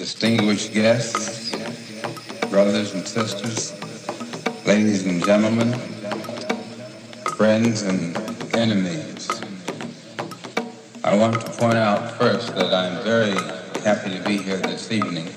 [0.00, 1.50] distinguished guests,
[2.48, 3.74] brothers and sisters,
[4.64, 5.74] ladies and gentlemen,
[7.36, 8.16] friends and
[8.54, 9.28] enemies.
[11.04, 13.34] I want to point out first that I'm very
[13.82, 15.28] happy to be here this evening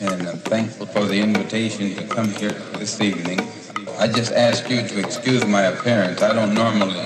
[0.00, 3.40] and I'm thankful for the invitation to come here this evening.
[3.98, 6.22] I just ask you to excuse my appearance.
[6.22, 7.04] I don't normally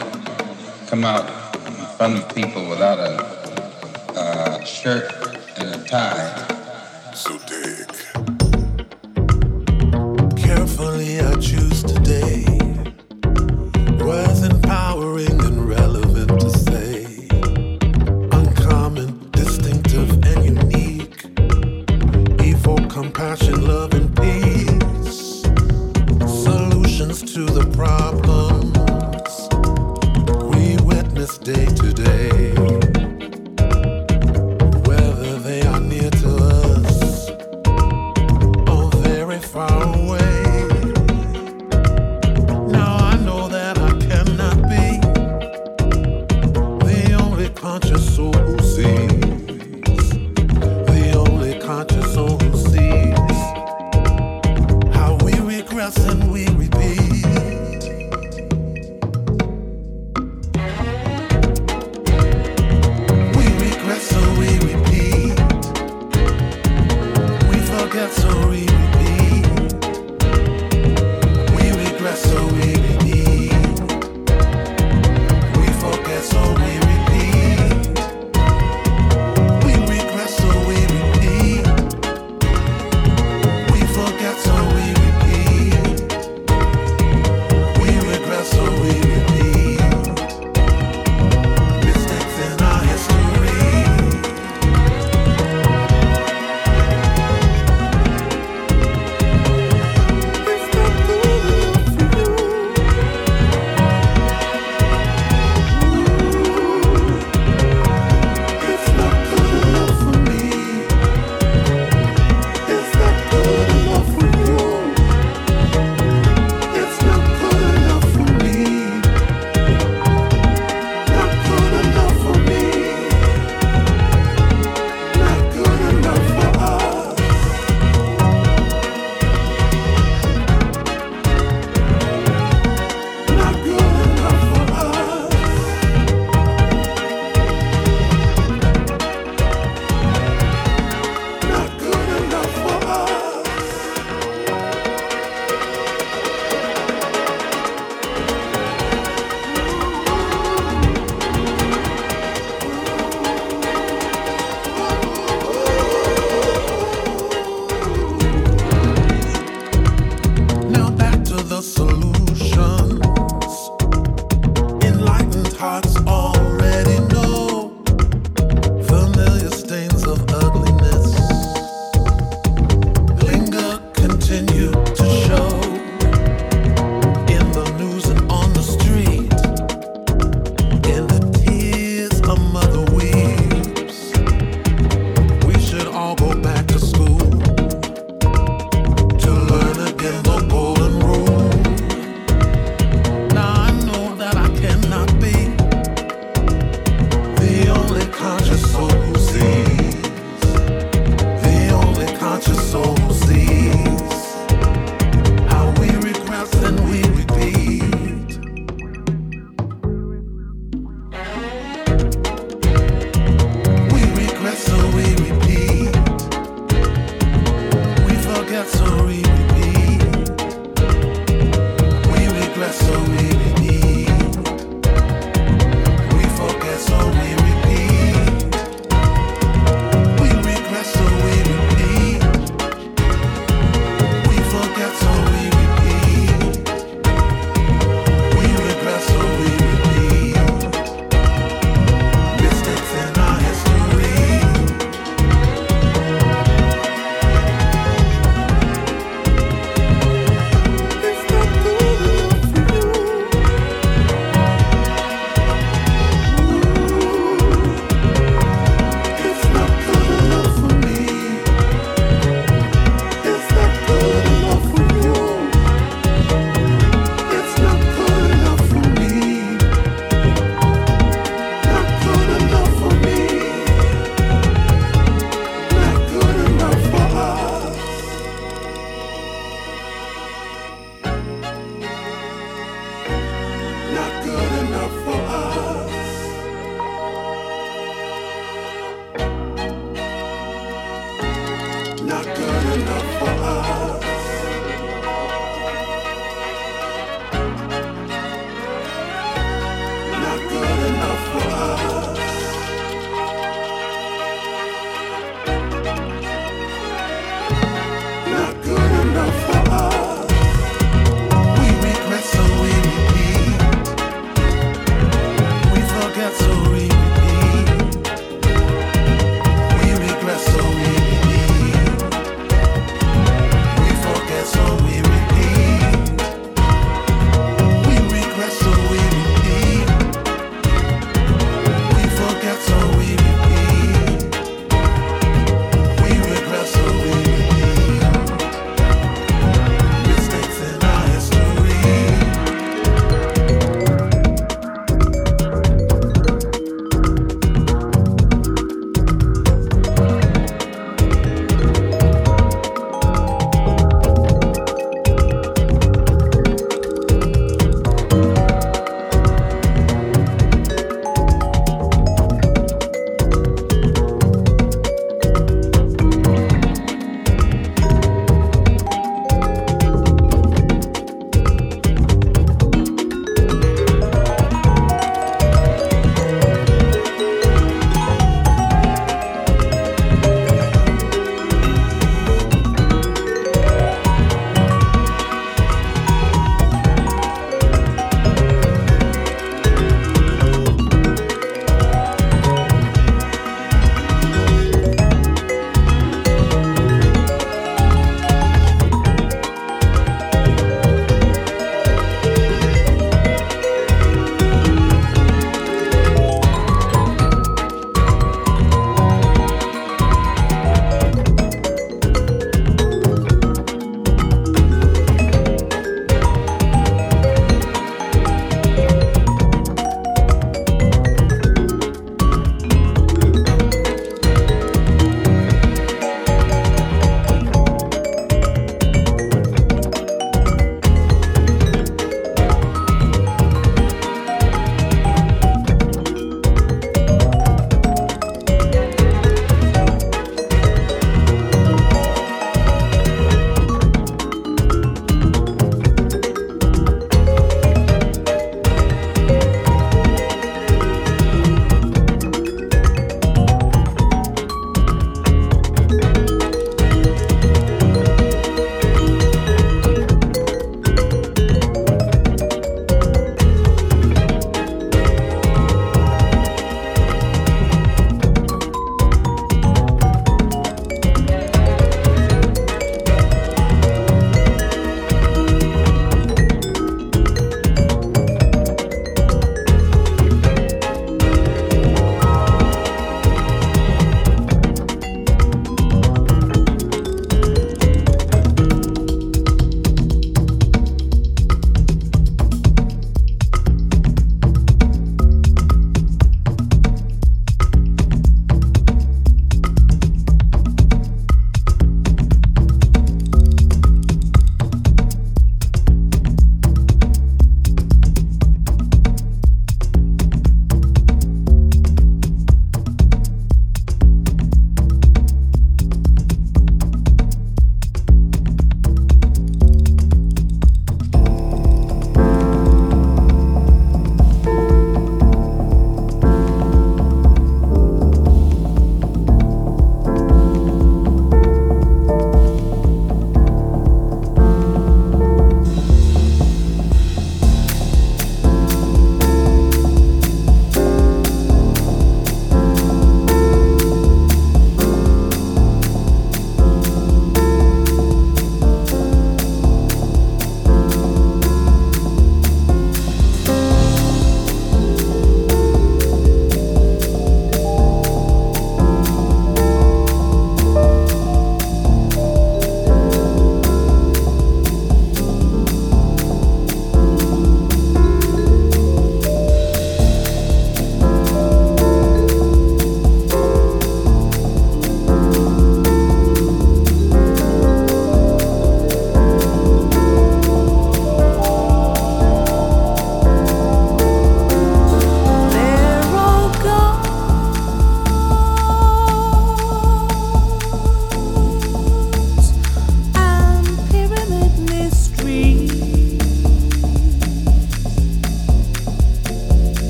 [0.87, 1.27] come out
[1.67, 5.18] in front of people without a, a shirt
[5.89, 6.33] tie.
[7.15, 7.39] So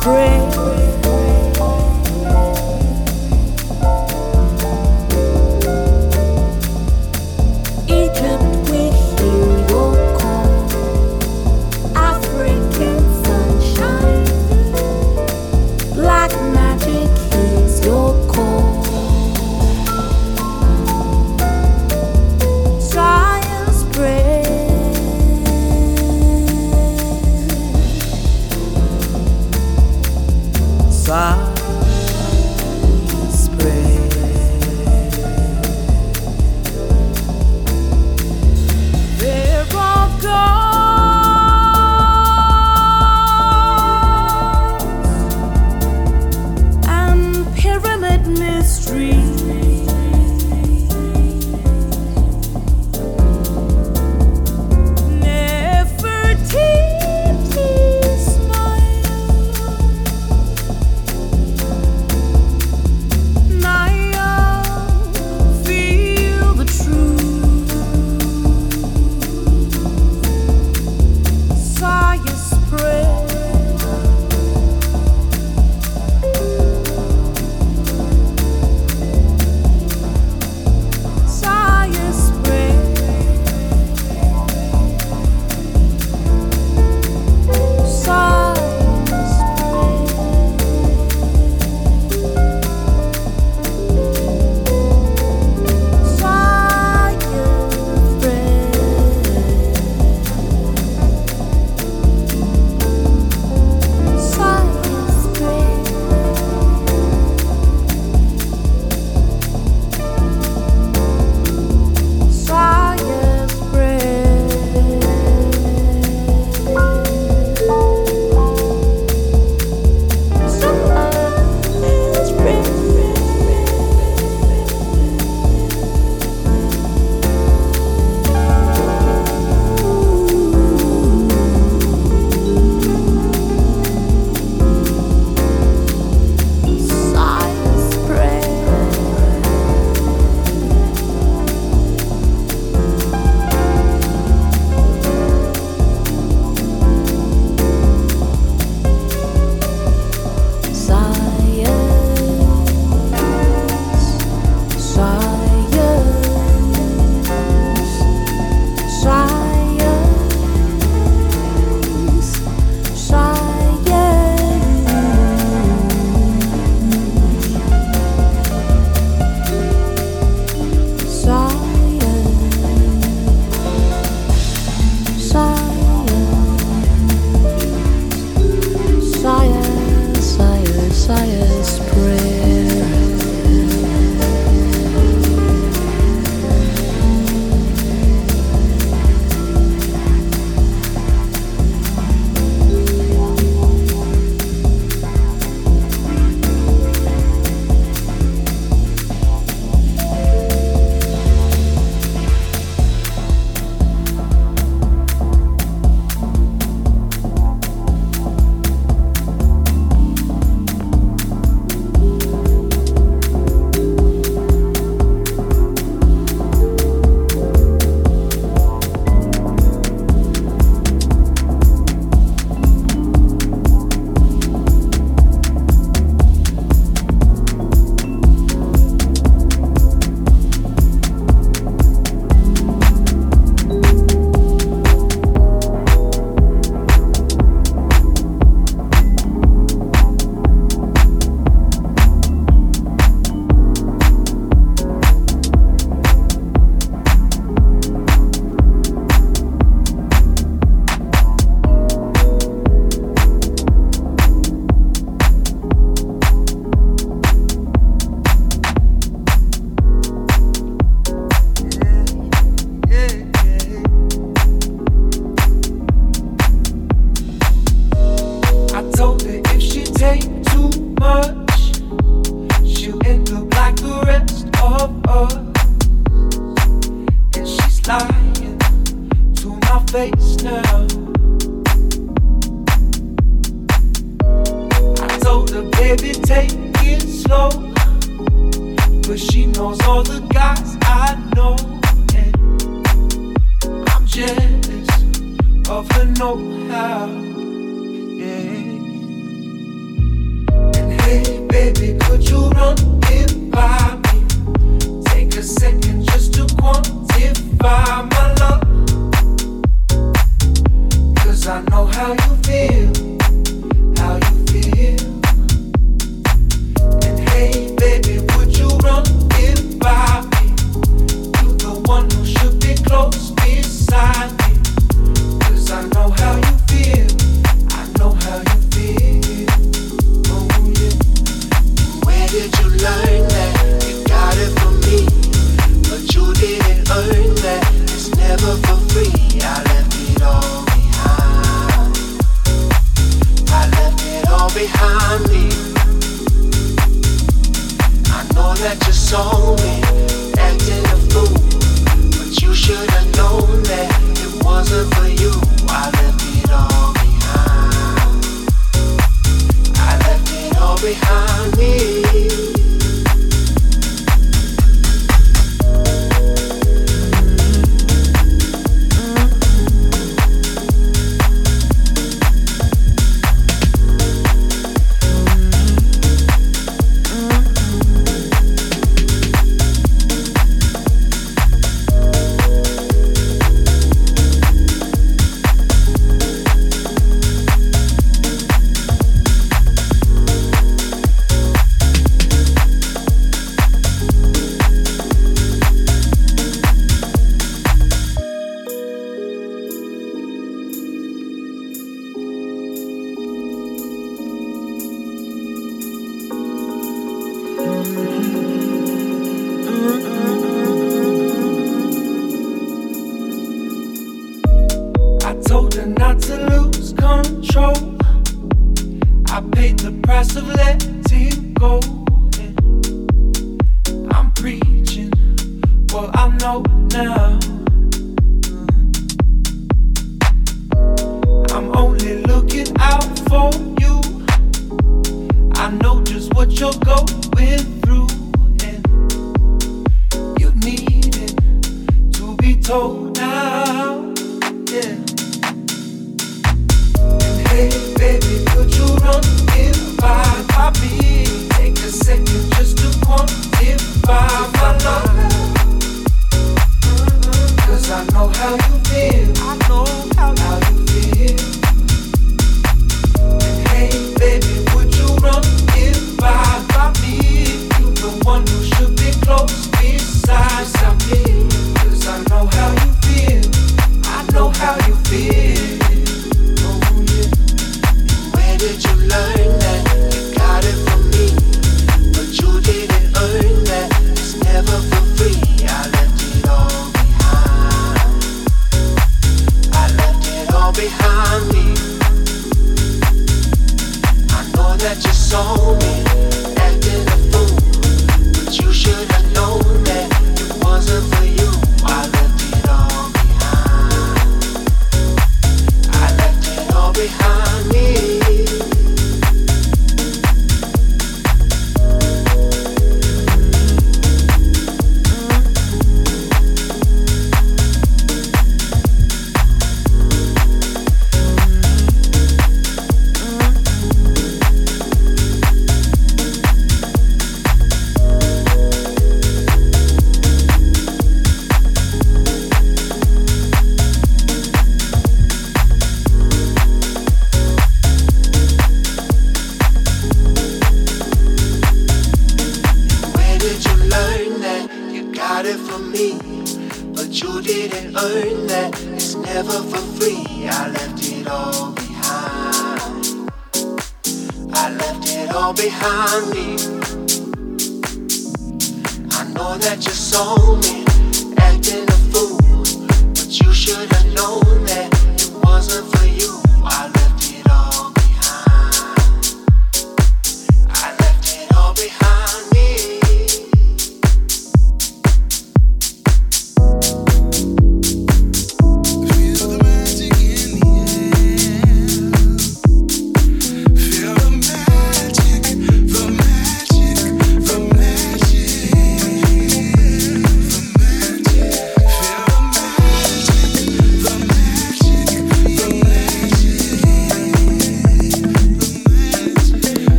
[0.00, 0.37] pray.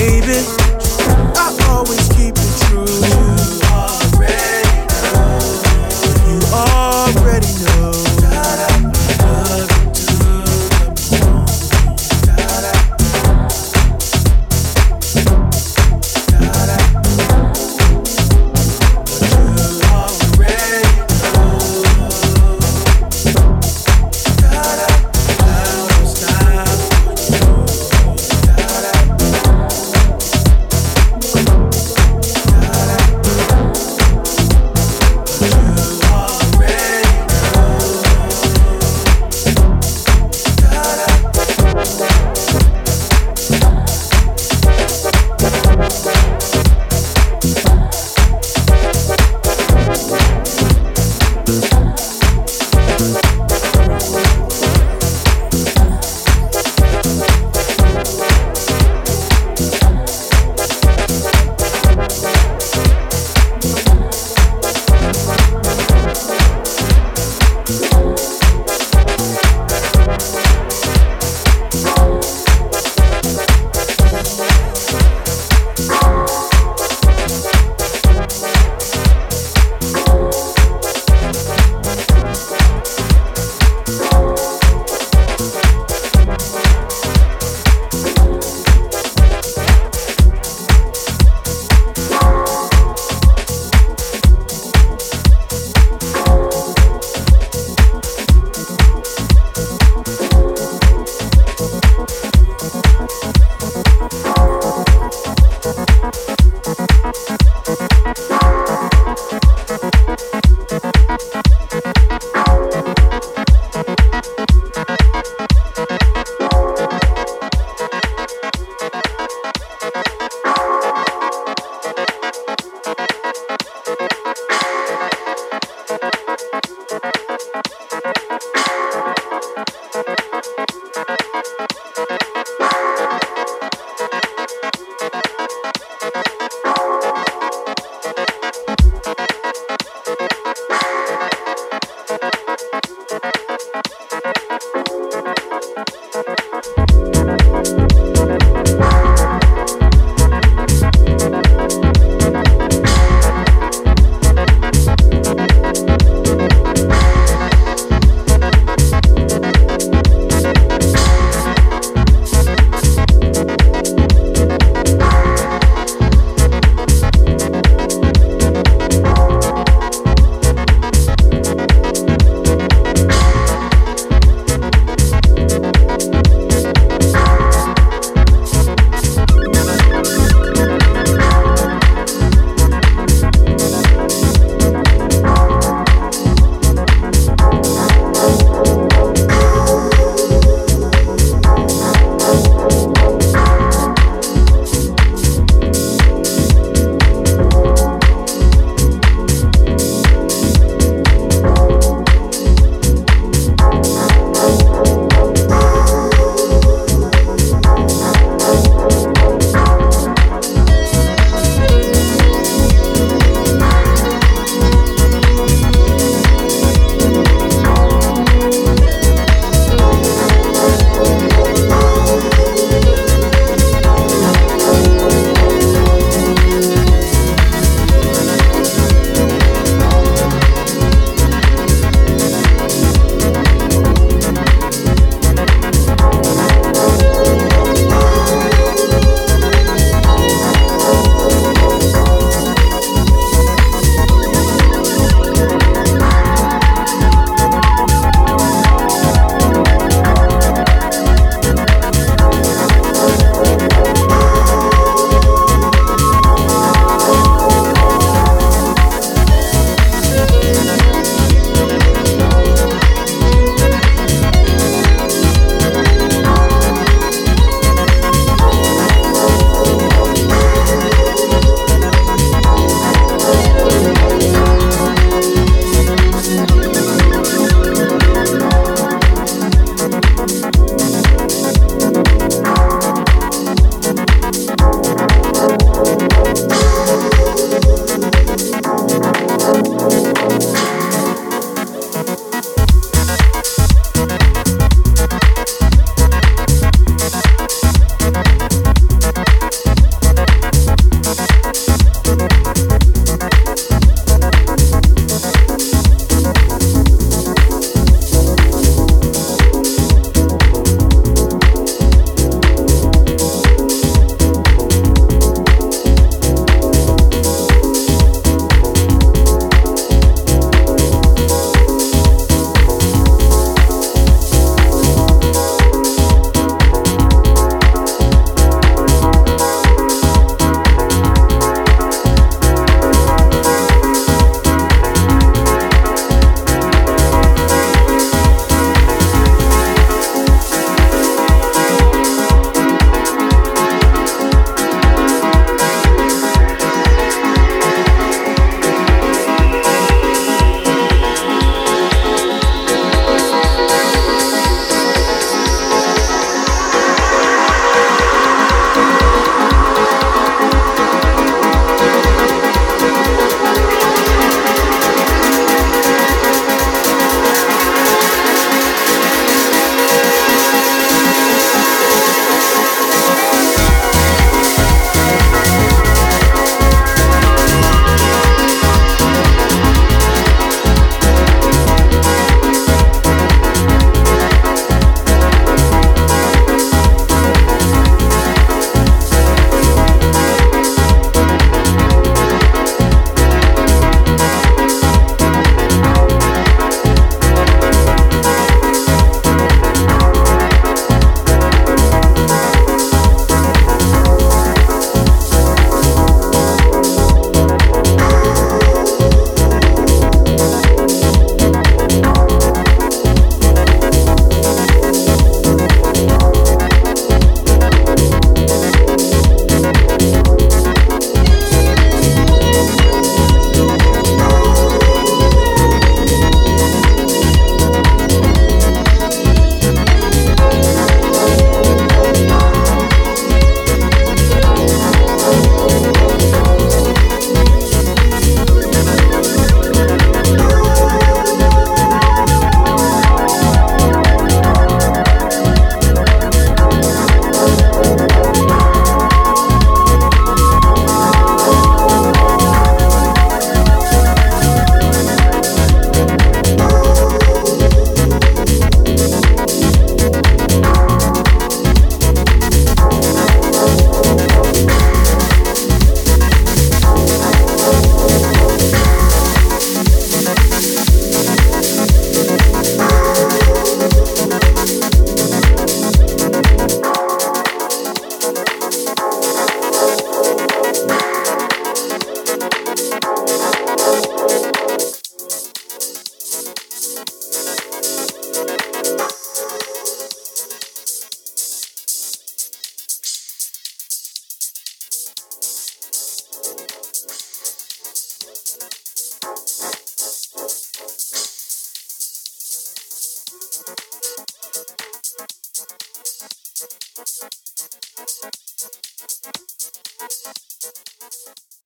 [0.00, 0.59] baby.